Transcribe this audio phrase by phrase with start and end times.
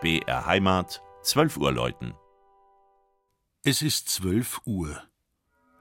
[0.00, 2.14] BR Heimat, 12 Uhr läuten.
[3.64, 4.96] Es ist 12 Uhr.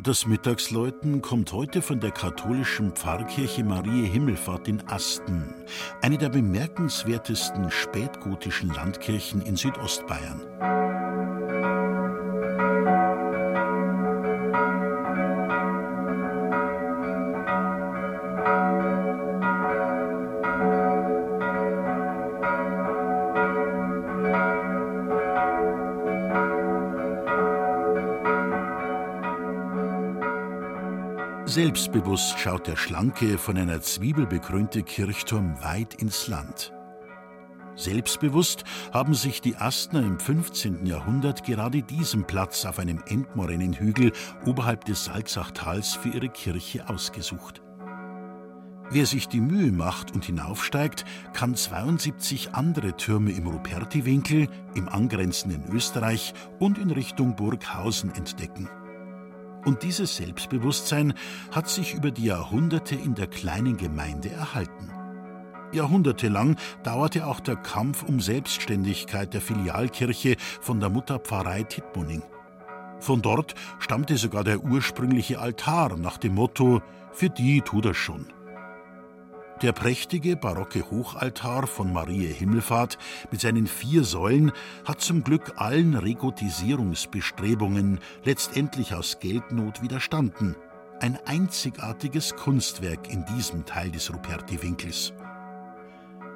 [0.03, 5.53] Das Mittagsläuten kommt heute von der katholischen Pfarrkirche Marie Himmelfahrt in Asten,
[6.01, 10.78] eine der bemerkenswertesten spätgotischen Landkirchen in Südostbayern.
[31.49, 36.71] Selbstbewusst schaut der schlanke, von einer Zwiebel bekrönte Kirchturm weit ins Land.
[37.75, 40.85] Selbstbewusst haben sich die Astner im 15.
[40.85, 44.11] Jahrhundert gerade diesen Platz auf einem Endmorennenhügel
[44.45, 47.63] oberhalb des Salzachtals für ihre Kirche ausgesucht.
[48.91, 51.03] Wer sich die Mühe macht und hinaufsteigt,
[51.33, 58.69] kann 72 andere Türme im Rupertiwinkel, im angrenzenden Österreich und in Richtung Burghausen entdecken.
[59.65, 61.13] Und dieses Selbstbewusstsein
[61.51, 64.89] hat sich über die Jahrhunderte in der kleinen Gemeinde erhalten.
[65.71, 72.23] Jahrhundertelang dauerte auch der Kampf um Selbstständigkeit der Filialkirche von der Mutterpfarrei Tittmoning.
[72.99, 78.25] Von dort stammte sogar der ursprüngliche Altar nach dem Motto: Für die tut er schon.
[79.61, 82.97] Der prächtige barocke Hochaltar von Marie Himmelfahrt
[83.29, 84.53] mit seinen vier Säulen
[84.85, 90.55] hat zum Glück allen Regotisierungsbestrebungen letztendlich aus Geldnot widerstanden.
[91.01, 95.11] Ein einzigartiges Kunstwerk in diesem Teil des Ruperti-Winkels.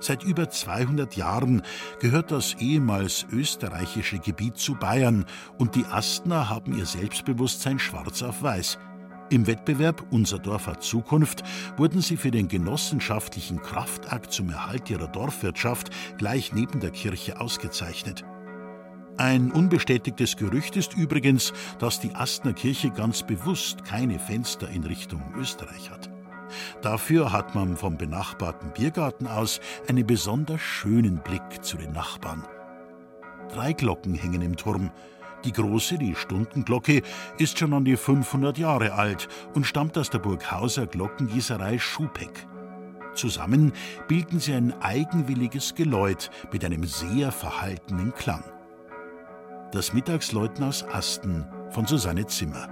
[0.01, 1.61] Seit über 200 Jahren
[2.01, 5.23] gehört das ehemals österreichische Gebiet zu Bayern
[5.57, 8.79] und die Astner haben ihr Selbstbewusstsein schwarz auf weiß–
[9.29, 11.43] im Wettbewerb Unser Dorf hat Zukunft
[11.77, 18.23] wurden sie für den genossenschaftlichen Kraftakt zum Erhalt ihrer Dorfwirtschaft gleich neben der Kirche ausgezeichnet.
[19.17, 25.22] Ein unbestätigtes Gerücht ist übrigens, dass die Astner Kirche ganz bewusst keine Fenster in Richtung
[25.38, 26.09] Österreich hat.
[26.81, 32.44] Dafür hat man vom benachbarten Biergarten aus einen besonders schönen Blick zu den Nachbarn.
[33.53, 34.91] Drei Glocken hängen im Turm,
[35.46, 37.02] die große, die Stundenglocke,
[37.38, 42.48] ist schon an die 500 Jahre alt und stammt aus der Burghauser Glockengießerei Schupeck.
[43.14, 43.74] Zusammen
[44.08, 48.44] bilden sie ein eigenwilliges Geläut mit einem sehr verhaltenen Klang.
[49.72, 52.70] Das Mittagsläuten aus Asten von Susanne Zimmer.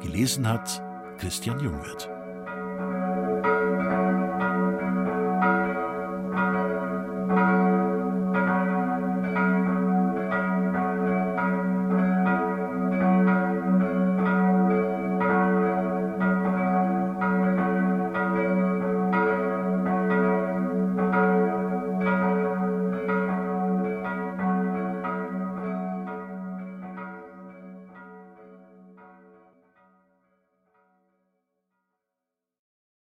[0.00, 0.82] Gelesen hat
[1.18, 2.13] Christian Jungwirth.